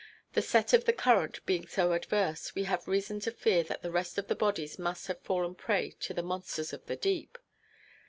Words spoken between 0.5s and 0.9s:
of